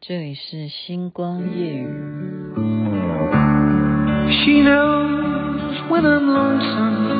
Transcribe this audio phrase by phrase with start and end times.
[0.00, 2.36] 这里是星光夜语。
[4.46, 7.16] She knows when I'm lonesome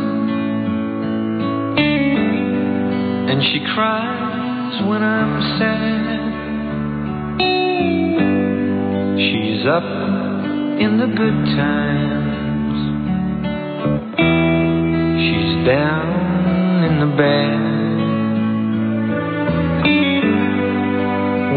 [3.28, 6.06] And she cries when I'm sad
[9.18, 9.84] She's up
[10.80, 12.78] in the good times
[15.22, 17.66] She's down in the bad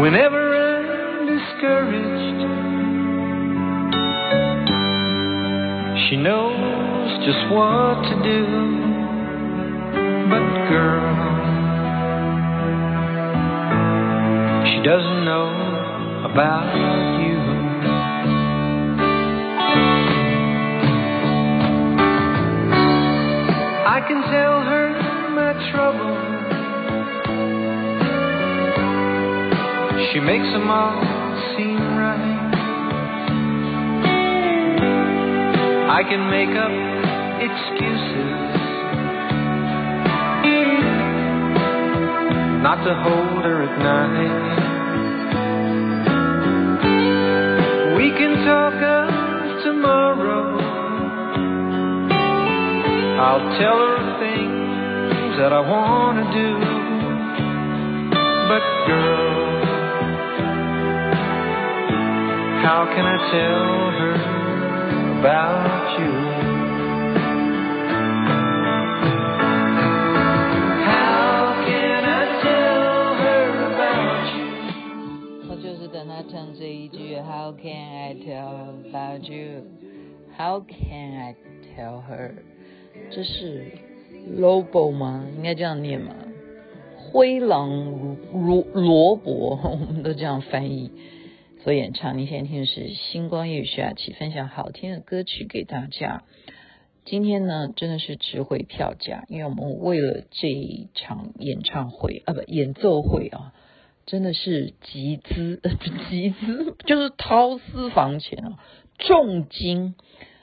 [0.00, 0.43] Whenever I'm
[1.55, 2.41] discouraged,
[6.09, 8.45] she knows just what to do.
[10.29, 11.15] But girl,
[14.65, 15.49] she doesn't know
[16.31, 16.75] about
[17.21, 17.39] you.
[23.87, 24.87] I can tell her
[25.35, 26.15] my trouble.
[30.11, 31.04] She makes them all
[35.87, 36.71] I can make up
[37.45, 38.55] excuses
[42.63, 44.55] not to hold her at night.
[47.95, 50.57] We can talk of tomorrow.
[53.21, 56.59] I'll tell her things that I want to do.
[58.49, 59.61] But girl,
[62.65, 64.34] how can I tell her
[65.25, 66.13] about you?
[70.85, 73.41] How can I tell her
[73.73, 74.45] about you?
[75.49, 79.63] 我就是等他唱这一句 How can I tell about you?
[80.37, 81.35] How can I
[81.75, 82.35] tell her?
[83.09, 83.71] 这是
[84.29, 85.25] Lobo 吗？
[85.35, 86.13] 应该这样念吗？
[86.97, 90.91] 灰狼罗罗伯，我们都这样翻译。
[91.65, 96.21] 所演唱，你现在听的是星光夜雨徐雅琪分享好听的歌曲给大家。
[97.05, 103.51] 今天呢，真的是值回票价，因为我们为了这一场演唱会啊，不演奏会啊，
[104.05, 105.71] 真的是集资，呃，
[106.07, 108.59] 集资就是掏私房钱啊，
[108.99, 109.95] 重金，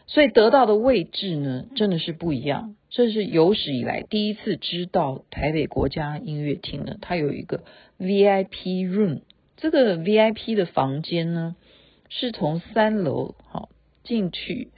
[0.08, 2.74] 所以得到的位置呢，真的是不一样。
[2.90, 7.62] 这是有史以来第一次知道台北国家音乐厅呢，它有一个
[8.00, 9.20] VIP room。
[9.70, 11.54] 这个 VIP 的房间呢，
[12.08, 13.68] 是从三楼好
[14.02, 14.72] 进去，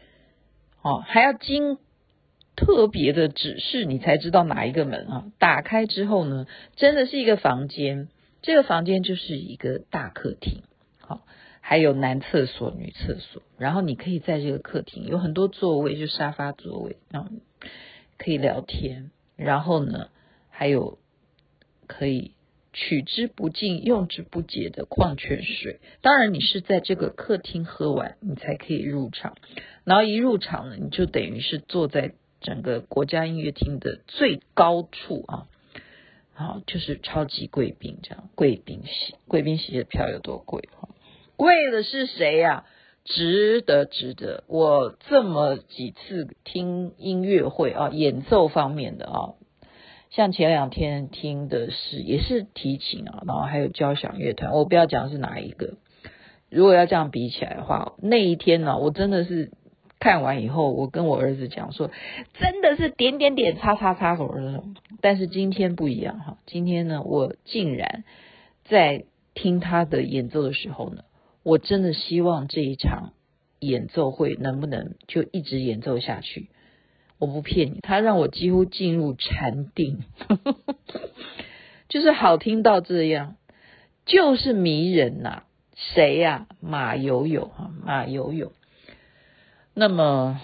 [0.77, 1.78] 好还要经
[2.55, 5.33] 特别的指示，你才知道哪一个门啊。
[5.39, 6.47] 打开之后呢，
[6.77, 8.09] 真的是一个房间，
[8.43, 10.62] 这个房间就是一个大客厅，
[11.00, 11.23] 好，
[11.61, 17.31] 还有男厕所、女厕所，然后你可以在这个客厅有很多座位，就沙发座位，然后
[18.19, 20.09] 可以聊天，然后呢，
[20.50, 20.99] 还有
[21.87, 22.33] 可以。
[22.75, 25.81] 取之不尽、用之不竭的矿泉水。
[26.03, 29.37] 当然，你是在这个客厅喝完，你才可以入场。
[29.85, 35.47] 然后一入场呢，你就等于是坐在整个国家音乐厅的最高处啊！
[36.35, 40.69] 好，就是超级贵宾这样，贵宾席，贵宾席的票有多贵？
[41.37, 42.65] 贵的是谁呀？
[43.05, 44.45] 值得，值得。
[44.49, 49.35] 我这么几次听音乐会啊，演奏方面的啊。
[50.14, 55.75] 像前两天听的是也是提琴啊，然后还有交响乐团，我不要讲是哪一个。
[56.50, 59.50] 如果要这样比起来的话，那一天呢、我真的是
[59.98, 61.91] 看完以后，我跟我儿子讲说，
[62.38, 64.62] 真的是点点点叉叉叉什么。
[65.00, 68.04] 但是今天不一样哈，今天呢，我竟然
[68.62, 71.02] 在听他的演奏的时候呢，
[71.42, 73.14] 我真的希望这一场
[73.58, 76.50] 演奏会能不能就一直演奏下去。
[77.19, 80.04] 我不骗你，他让我几乎进入禅定，
[81.88, 83.36] 就是好听到这样，
[84.04, 85.44] 就是迷人呐、啊。
[85.75, 86.56] 谁呀、啊？
[86.60, 88.52] 马友友哈，马友友。
[89.75, 90.41] 那么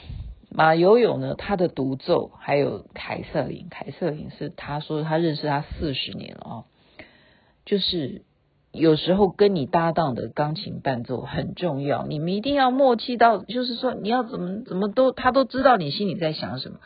[0.51, 1.35] 马友友呢？
[1.37, 6.65] 他的独奏还有凯瑟琳，凯瑟琳是他说他认识他四十年了啊、哦，
[7.65, 8.23] 就是。
[8.73, 16.77] 有时候跟你搭档的钢琴伴奏很重要，你们一定要默契到，就是说你要怎么怎么都他都知道你心里在想什么。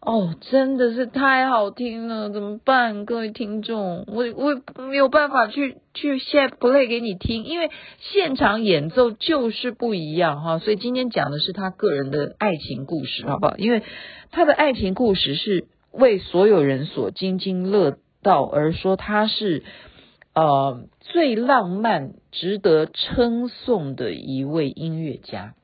[0.00, 3.04] 哦，真的是太好听了，怎么办？
[3.04, 7.70] 各位听众，我我没有办法去去现 play 给你听，因为
[8.00, 10.58] 现场演奏就是不一样哈。
[10.58, 13.56] 所以今天讲的是他个人的爱情故事，好不好？
[13.58, 13.84] 因为
[14.32, 19.62] 他的爱情故事是为所有人所津津乐道，而说他是。
[20.34, 25.54] 呃，最浪漫、值得称颂的一位音乐家。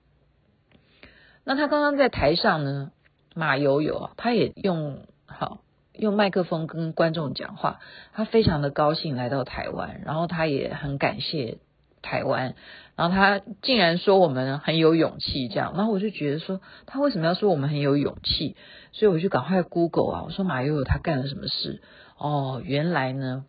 [1.45, 2.91] 那他刚刚在台上呢，
[3.35, 5.61] 马友友啊，他也用好
[5.95, 7.81] 用麦克风跟观众讲话，
[8.13, 11.57] 他非常的高兴来到台湾，然后他也很感谢
[12.03, 12.55] 台湾，
[12.95, 18.55] 然后他竟然说我们很有勇气，这样，然后我就觉得说他为什么要说我们很有勇气？
[18.93, 21.81] 所以我就赶快 Google 啊，我说马友友他干了什么事？
[22.19, 23.47] 哦，原来呢，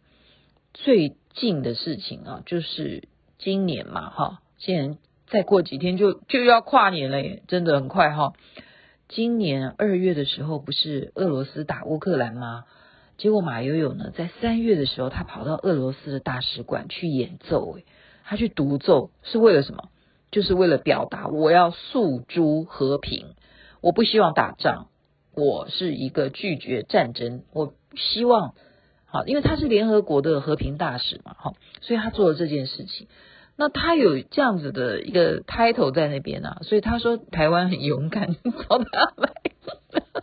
[0.81, 4.97] 最近的事情啊，就是今年嘛，哈，今年
[5.27, 8.31] 再过几天就就要跨年了，真的很快哈。
[9.09, 12.63] 今年二月的时候，不是俄罗斯打乌克兰吗？
[13.17, 17.83] 结果马友友呢，在三月的时候，他跑到俄罗斯的大使馆去演奏，诶，
[18.23, 19.89] 他去独奏是为了什么？
[20.31, 23.35] 就是为了表达我要诉诸和平，
[23.81, 24.87] 我不希望打仗，
[25.35, 28.53] 我是一个拒绝战争，我希望
[29.11, 33.07] 好，因为他是联合国的和平大使嘛，好，所以他做了这件事情。
[33.55, 39.33] 那他有这样子的一个 title 在那边啊，所以他说台湾很勇敢，找他来，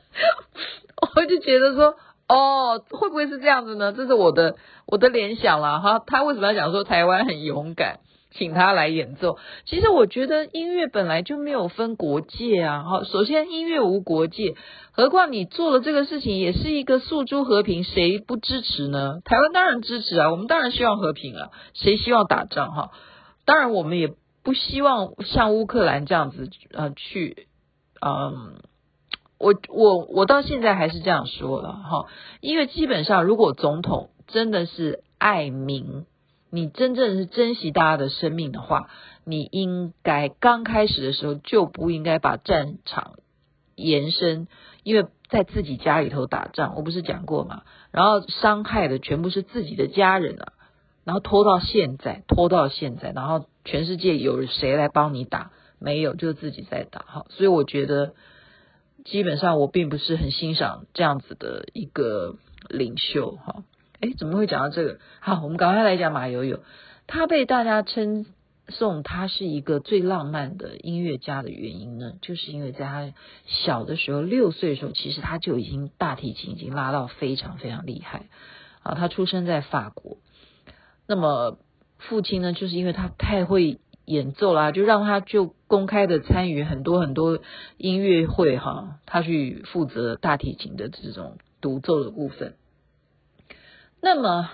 [1.16, 1.96] 我就觉得说。
[2.28, 3.92] 哦，会不会是这样子呢？
[3.92, 5.78] 这是我的我的联想啦。
[5.78, 6.02] 哈。
[6.04, 8.00] 他为什么要讲说台湾很勇敢，
[8.36, 9.38] 请他来演奏？
[9.64, 12.82] 其实我觉得音乐本来就没有分国界啊。
[12.84, 14.54] 哈，首先音乐无国界，
[14.92, 19.20] 何况你做了这个事情也是一个诉诸和平，谁不支持呢？
[19.24, 22.90] 台湾当然支持啊，我们当然希望和平啊，谁希望打仗哈？
[23.44, 27.48] 当然我们也不希望像乌克兰这样子呃去
[28.00, 28.60] 嗯。
[29.38, 32.06] 我我我到现在还是这样说了哈，
[32.40, 36.06] 因为基本上如果总统真的是爱民，
[36.56, 38.88] 你真正是珍惜大家的生命的话，
[39.24, 43.16] 你应该刚开始的时候就不应该把战场
[43.74, 44.48] 延伸，
[44.82, 47.64] 因为在自己家里头打仗，我不是讲过吗？
[47.90, 50.54] 然后伤害的全部是自己的家人啊，
[51.04, 55.50] 然后拖到现在，拖到现在，然后全世界有谁来帮你打？
[55.78, 58.14] 没有，就自己在打哈，所以我觉得。
[59.04, 62.34] 基本上我并不是很欣赏这样子的一个
[62.68, 63.62] 领袖哈，
[64.00, 64.98] 诶，怎么会讲到这个？
[65.20, 66.60] 好，我们赶快来讲马友友，
[67.06, 68.26] 他被大家称
[68.68, 73.12] 颂他是一个最浪漫的音乐家的原因呢，就是因为在他
[73.46, 78.26] 小的时候，六岁的时候，其实他就已经大提琴已经拉到非常非常厉害
[78.82, 78.94] 啊。
[78.94, 80.18] 他出生在法国，
[81.06, 81.58] 那么
[81.98, 83.78] 父亲呢，就是因为他太会。
[84.08, 87.40] 演奏啦，就让他就公开的参与很多很多
[87.76, 92.54] 音乐会哈，他去负责大提琴的这种独奏的部分。
[94.06, 94.48] 那么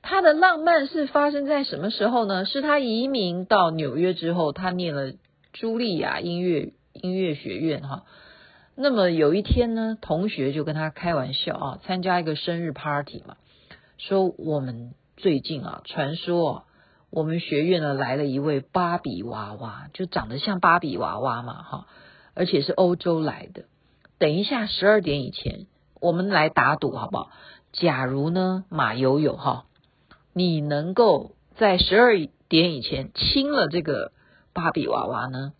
[0.00, 2.46] 他的浪漫是发生在什么时候呢？
[2.46, 5.12] 是他移民到纽约之后，他念了
[5.52, 8.04] 茱莉亚音乐音乐学院哈。
[8.74, 13.36] 那么有一天呢，同学就跟他开玩笑啊，参加一个生日 party 嘛，
[13.98, 16.64] 说我们最近啊，传说。
[17.10, 21.86] 我们学院呢，来了一位芭比娃娃，就长得像芭比娃娃嘛，哈，
[22.32, 23.64] 而且是欧洲来的。
[24.18, 25.66] 等一下十二点以前，
[26.00, 27.30] 我们来打赌好不好？
[27.72, 29.64] 假如呢，马友友哈，
[30.32, 32.14] 你能够在十二
[32.48, 34.12] 点以前亲了这个
[34.52, 35.52] 芭比娃娃呢，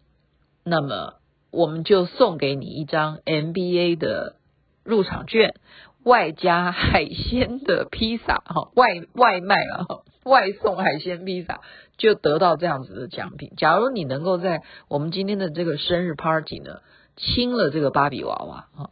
[0.64, 1.14] 那么
[1.50, 4.36] 我们就送给你一张 NBA 的
[4.82, 5.54] 入场券，
[6.02, 10.02] 外加海鲜的披萨哈， 外外卖了哈。
[10.22, 11.60] 外送海鲜披萨
[11.96, 13.52] 就得到这样子的奖品。
[13.56, 16.80] 假如你能够在我们今天的这个生日 party 呢，
[17.16, 18.90] 亲了这个芭比娃娃啊，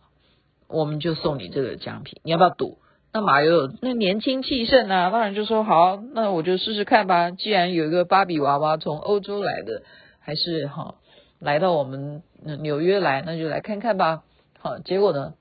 [0.68, 2.20] 我们就送你这个奖品。
[2.22, 2.78] 你要不要赌？
[3.12, 7.30] 那马友那年轻气盛啊，当然就说好，那我就试试看吧。
[7.30, 9.82] 既然有一个芭比娃娃从欧洲来的，
[10.20, 10.94] 还是哈
[11.38, 12.22] 来到我们
[12.60, 14.22] 纽约来，那就来看看吧。
[14.58, 15.34] 好，结果呢，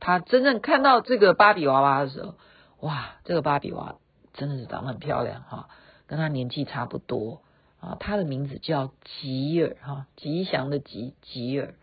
[0.00, 2.34] 他真正看到这个芭比娃娃的时候，
[2.80, 3.96] 哇，这个芭比娃。
[4.34, 5.68] 真的是长得很漂亮哈，
[6.06, 7.42] 跟他年纪差不多
[7.80, 7.98] 啊。
[8.00, 11.74] 他的名字叫吉尔哈，吉祥的吉吉尔，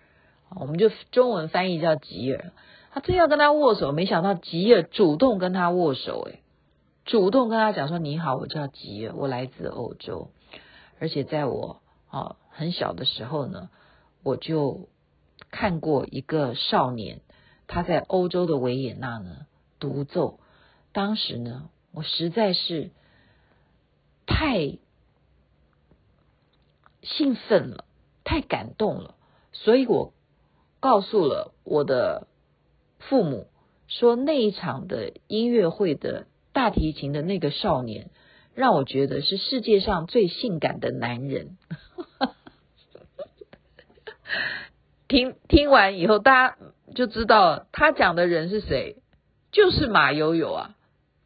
[0.60, 2.52] 我们就中文翻译叫吉尔。
[3.00, 6.42] 正要跟他握手，没想到吉尔主动跟他握手，诶，
[7.06, 10.30] 主动跟他讲说：“你好，我叫吉尔，我来自欧洲，
[11.00, 13.70] 而且在我啊很小的时候呢，
[14.24, 14.90] 我就
[15.52, 17.22] 看过一个少年，
[17.68, 19.46] 他在欧洲的维也纳呢
[19.80, 20.40] 独奏，
[20.92, 22.92] 当时呢。”我实在是
[24.28, 24.78] 太
[27.02, 27.84] 兴奋了，
[28.24, 29.16] 太感动了，
[29.54, 30.14] 所以我
[30.80, 32.28] 告诉了我的
[33.00, 33.48] 父母，
[33.88, 38.10] 说那一场的音乐会的大提琴的那个少年，
[38.54, 41.58] 让我觉得是世界上最性感的男人。
[45.08, 46.58] 听听完以后，大家
[46.94, 48.98] 就知道他讲的人是谁，
[49.52, 50.76] 就是马友友啊。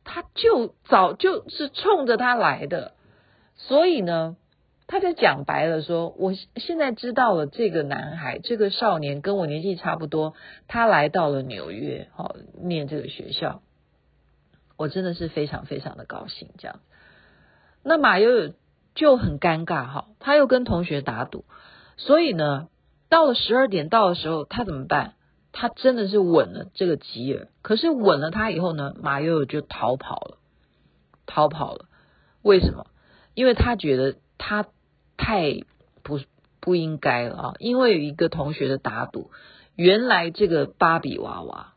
[0.05, 2.93] 他就早就是冲着他来的，
[3.55, 4.35] 所以呢，
[4.87, 10.33] 他就讲白了说，我现在知道了这个男孩，这个少年跟我年纪差不多，
[10.67, 13.61] 他来到了纽约，好念这个学校，
[14.77, 16.49] 我真的是非常非常的高兴。
[16.57, 16.79] 这样，
[17.81, 18.53] 那马友友
[18.93, 21.45] 就很尴尬哈，他又跟同学打赌，
[21.97, 22.67] 所以呢，
[23.09, 25.13] 到了十二点到的时候，他怎么办？
[25.53, 30.37] 他真的是稳了这个吉尔，可是稳了他以后呢，马友友就逃跑了，
[31.25, 31.85] 逃跑了。
[32.41, 32.87] 为什么？
[33.35, 34.67] 因为他觉得他
[35.15, 35.63] 太
[36.03, 36.19] 不
[36.59, 37.53] 不应该了啊！
[37.59, 39.31] 因为有一个同学的打赌，
[39.75, 41.75] 原来这个芭比娃娃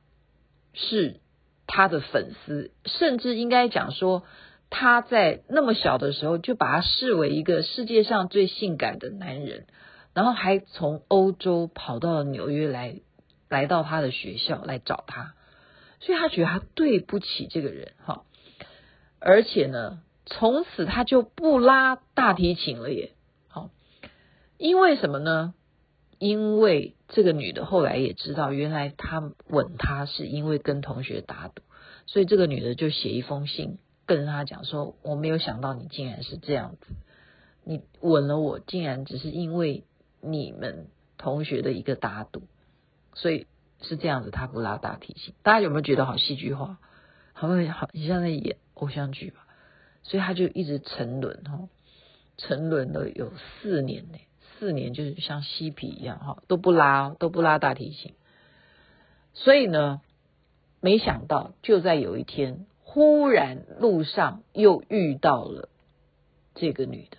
[0.72, 1.20] 是
[1.68, 4.24] 他的粉丝，甚至应该讲说。
[4.68, 9.64] 他在那么小的时候就把他视为一个世界上最性感的男人，
[10.12, 12.96] 然后还从欧洲跑到了纽约来，
[13.48, 15.34] 来到他的学校来找他，
[16.00, 18.24] 所以他觉得他对不起这个人哈，
[19.20, 23.12] 而且呢，从此他就不拉大提琴了耶，
[23.48, 23.70] 好，
[24.58, 25.54] 因为什么呢？
[26.18, 31.62] 因为这个女的后来也知道，原来他吻她是因为跟同学打赌，
[32.06, 33.78] 所以这个女的就写一封信。
[34.06, 36.94] 跟他讲说，我没有想到你竟然是这样子，
[37.64, 39.82] 你吻了我，竟然只是因为
[40.20, 40.86] 你们
[41.18, 42.44] 同学的一个打赌，
[43.14, 43.48] 所以
[43.82, 45.34] 是这样子，他不拉大提琴。
[45.42, 46.78] 大家有没有觉得好戏剧化？
[47.32, 49.45] 好像好像在演偶像剧吧？
[50.06, 51.68] 所以他就一直沉沦哈，
[52.38, 54.18] 沉沦了有四年呢，
[54.58, 58.14] 四年就是像嬉皮一样哈，都不拉都不拉大提琴。
[59.34, 60.00] 所以呢，
[60.80, 62.66] 没想到就在有一天。
[62.88, 65.68] 忽然路上又遇到了
[66.54, 67.18] 这个女的，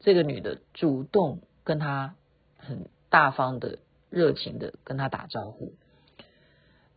[0.00, 2.14] 这个女的主动跟他
[2.58, 3.78] 很大方的、
[4.10, 5.72] 热情的跟他打招呼。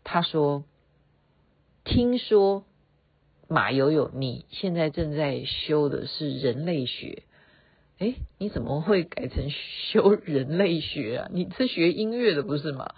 [0.03, 0.65] 他说
[1.85, 2.65] ：“听说
[3.51, 7.24] 马友友，你现在正在修的是人类学，
[7.98, 11.27] 诶，你怎么会改成修人类学啊？
[11.36, 12.96] 你是学音乐的不是吗？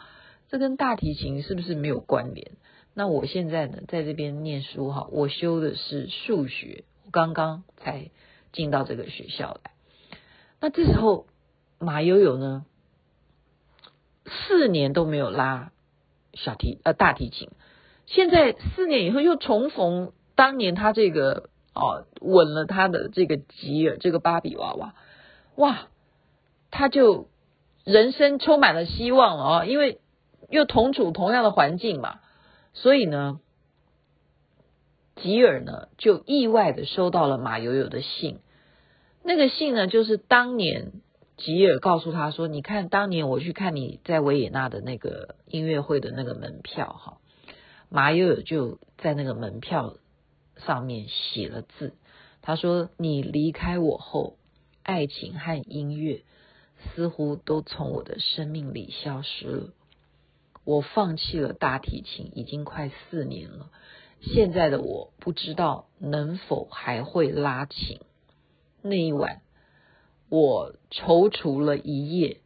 [0.50, 2.52] 这跟大提琴是不是没有关联？”
[2.94, 8.12] 那我现在呢，在这边念书哈，我修的是数学，我刚刚才
[8.52, 9.72] 进到这个学校来。
[10.62, 11.26] 那这时候
[11.80, 12.64] 马友友呢，
[14.28, 15.72] 四年都没有拉
[16.36, 17.50] 小提呃大提琴，
[18.06, 24.96] 现在四年以后又重逢当年他这个哦吻了他的这个吉尔这个芭比娃娃，
[25.56, 25.88] 哇，
[26.72, 27.28] 他就
[27.84, 30.00] 人生充满了希望了哦，因为
[30.50, 32.20] 又同处同样的环境嘛。
[32.74, 33.40] 所以呢，
[35.16, 38.40] 吉尔呢就意外的收到了马友友的信。
[39.24, 40.92] 那个信呢，就是当年
[41.38, 47.18] 吉尔告诉他说：“你看，当年我去看你在维也纳的那个音乐会的那个门票，哈。”
[47.90, 49.96] 马友友就在那个门票
[50.66, 51.94] 上面写了字，
[52.42, 54.38] 他说：“你离开我后，
[54.84, 56.24] 爱情和音乐
[56.96, 59.70] 似乎都从我的生命里消失了。”
[60.66, 63.70] 我放弃了大提琴已经快四年了，
[64.22, 68.00] 现在的我不知道能否还会拉琴。
[68.82, 69.42] 那一晚，
[70.30, 72.40] 我踌躇了一夜。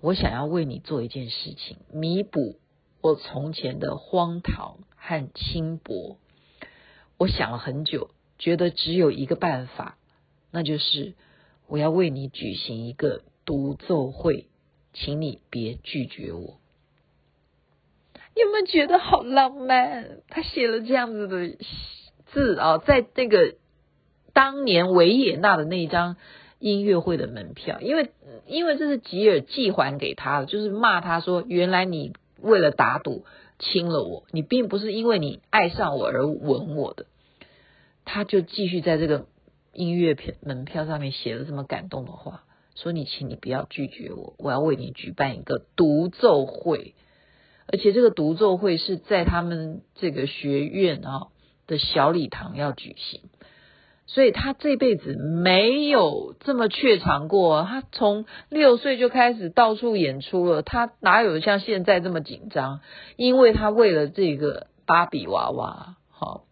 [0.00, 2.60] 我想要为你做一件事情，弥补
[3.00, 6.18] 我从前的荒唐和轻薄。
[7.18, 9.98] 我想了很久，觉得只有一个办法，
[10.52, 11.14] 那就是
[11.66, 14.46] 我要为你举行一个独奏会，
[14.92, 16.58] 请你别拒绝我。
[18.34, 20.20] 你有没有觉得好浪漫？
[20.28, 21.56] 他写了这样子的
[22.32, 23.56] 字啊，在那个
[24.32, 26.14] 当年维也纳的那一张
[26.60, 28.12] 音乐会的门票，因为
[28.46, 33.24] 因为这是吉尔寄还给他的，就是骂他说，原来你为了打赌
[33.58, 37.06] 亲了我，你并不是因为你爱上我而吻我的。
[38.04, 39.26] 他就继续在这个
[39.72, 46.94] 音乐票门票上面写了这么感动的话，说你请你不要拒绝我，我要为你举办一个独奏会。
[47.70, 51.26] 而且这个独奏会是在他们这个学院啊
[51.66, 53.20] 的小礼堂要举行，
[54.08, 57.62] 所以他这辈子没有这么怯场过。
[57.62, 62.80] 他从六岁就开始到处演出了，他哪有像现在这么紧张？
[63.14, 66.42] 因为他为了这个芭比娃娃，好，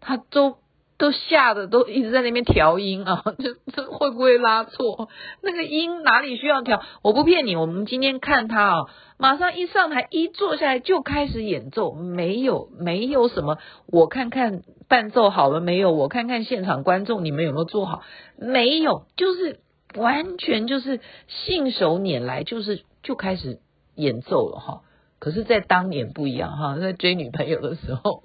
[0.00, 0.61] 他都。
[1.02, 5.08] 都吓得都一直在那边调音啊， 这这会不会拉错？
[5.40, 6.80] 那个音哪里需要调？
[7.02, 8.76] 我不骗你，我们今天看他啊，
[9.18, 15.90] 马上一上台一坐下来就开始演奏，没有没有什么，我看看伴奏好了没有？
[15.90, 18.04] 我看看现场观众你们有没有做好？
[18.38, 19.58] 没有，就是
[19.96, 23.58] 完全就是信手拈来，就是就开始
[23.96, 24.82] 演奏了哈。
[25.18, 28.22] 可是，在当年不一样哈，在追女朋友的时候，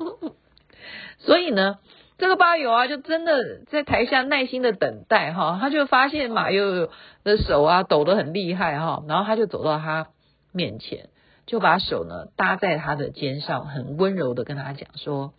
[1.18, 1.80] 所以呢。
[2.18, 6.90] 这个吧友啊，就真的在台下耐心的等待哈，他就发现马友友
[7.24, 10.08] 的手啊抖得很厉害哈，然后他就走到他
[10.52, 11.10] 面前，
[11.46, 15.34] 就把手呢搭在他的肩上，很温柔的跟他讲说：“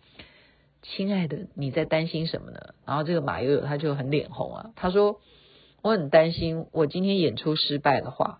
[0.81, 5.19] 亲爱的，你在担心什么呢？”然后这个马友友他就很脸红啊，他说
[5.83, 8.39] ：“我很担心，我今天演出失败的话，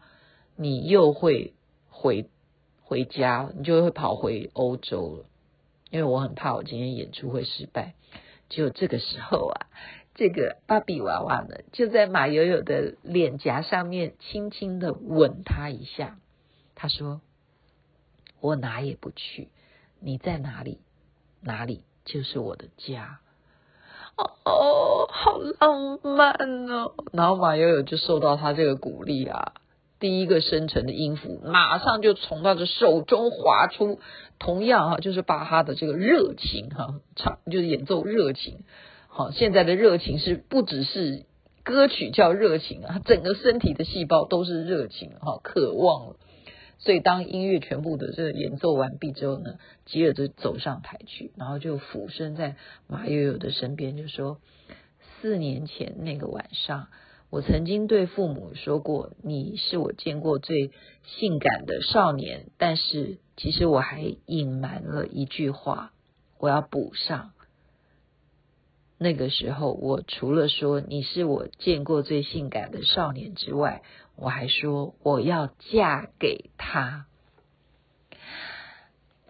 [0.55, 1.55] 你又会
[1.89, 2.29] 回
[2.81, 5.25] 回家，你就会跑回欧洲了。
[5.91, 7.95] 因为我很怕我今天演出会失败。
[8.49, 9.67] 就这个时候啊，
[10.15, 16.17] 这个芭比娃娃呢，就在马友友的脸颊上面轻轻的吻他一下。
[16.75, 17.21] 他说
[18.41, 19.49] ：“我哪也不去，
[19.99, 20.79] 你在哪里，
[21.41, 23.19] 哪里就是我的家。”
[24.17, 26.33] 哦哦，好浪漫
[26.69, 26.93] 哦！
[27.13, 29.53] 然后马友友就受到他这个鼓励啊，
[29.99, 33.99] 第一个生成的音符马上就从他的手中滑出，
[34.39, 38.63] 同样哈，就是把他的这个热情哈唱，就是演奏热情。
[39.07, 41.25] 好，现在的热情是不只是
[41.63, 46.15] 歌曲叫热情啊，整个身体的细胞都是热情哈，渴望了。
[46.77, 52.55] 所以当音乐全部的这个演奏完毕之后呢，吉尔就走上台去，然后就俯身在
[52.87, 54.37] 马友友的身边，就说
[55.19, 56.87] ：“四年前那个晚上，
[57.29, 60.71] 我曾经对父母说过，你是我见过最
[61.03, 62.47] 性感的少年。
[62.57, 65.93] 但是其实我还隐瞒了一句话，
[66.39, 67.33] 我要补上。
[68.97, 73.83] 那个时候，我除了说你是我见过最性感的少年之外，
[74.15, 77.05] 我还说我要嫁给他。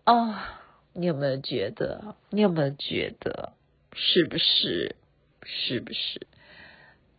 [0.06, 0.36] 哦，
[0.94, 2.16] 你有没有觉得？
[2.30, 3.54] 你有没有觉得？
[3.94, 4.96] 是不是？
[5.44, 6.28] 是不是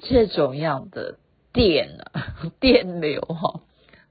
[0.01, 1.17] 这种样的
[1.53, 2.37] 电啊？
[2.59, 3.61] 电流哈？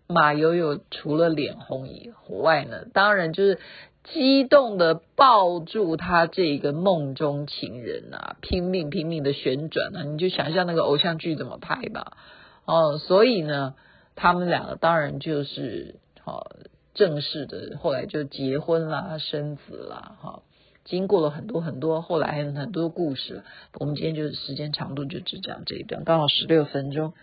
[0.08, 3.60] 马友友除了脸红以外呢，当然就是
[4.04, 10.02] 激动的抱住他这个梦中情人啊，拼命拼命的旋转啊！
[10.04, 12.18] 你就想象那个偶像剧怎么拍吧。
[12.66, 13.76] 哦，所以呢，
[14.16, 16.48] 他们两个当然就是好
[16.96, 20.42] 正式的，后来就结婚啦，生子啦，哈，
[20.90, 23.44] 经过了很多很多，后来还有很多故事。
[23.76, 27.14] 我们今天就是时间长度就只讲这一段，刚好十六分钟。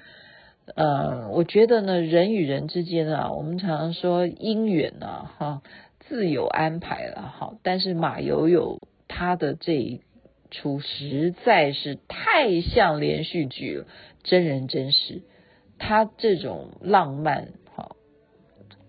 [0.76, 5.62] 呃，我觉得呢，人与人之间啊，我们常常说姻缘啊，哈，
[5.98, 10.00] 自有安排了，哈，但是马友友他的这一
[10.52, 13.86] 出实在是太像连续剧了，
[14.22, 15.22] 真人真事。
[15.78, 17.96] 他这种浪漫，好，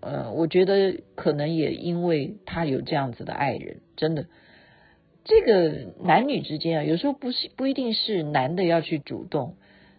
[0.01, 4.27] 呃，我觉得可能也因为他有这样子的爱人，真的，
[5.27, 9.57] 这个男女之间啊，有时候不是不一定是男的要去主动，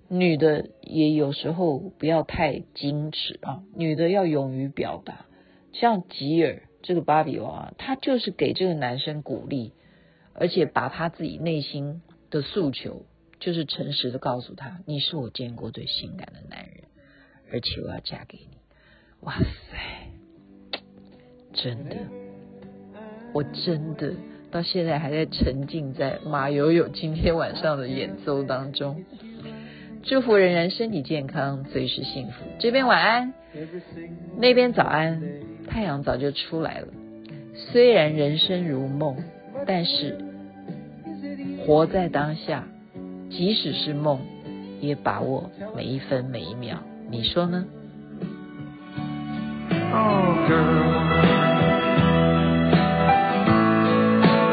[0.09, 5.27] 女的也有时候不要太矜持啊，女的要勇于表达。
[5.73, 9.73] 像吉尔这个芭比娃娃，她就是给这个男生鼓励，
[10.33, 13.05] 而且把他自己内心的诉求。
[13.41, 16.89] 就是诚实的告诉他，你是我见过最性感的男人，
[17.53, 18.59] 而且我要嫁给你。
[19.21, 20.79] 哇塞，
[21.53, 21.97] 真的，
[23.33, 24.13] 我真的
[24.51, 29.05] 到现在还在沉浸在马友友今天晚上的演奏当中。
[30.05, 32.45] 祝福人人身体健康，随时幸福。
[32.59, 33.35] 这边晚安，
[34.39, 35.23] 那边早安，
[35.69, 36.89] 太阳早就出来了。
[37.55, 39.17] 虽然人生如梦，
[39.67, 40.17] 但是
[41.67, 42.65] 活在当下。
[43.31, 44.21] 即使是梦，
[44.81, 46.79] 也把握每一分每一秒。
[47.11, 47.67] 你说呢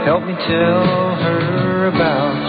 [0.06, 2.45] help me tell her about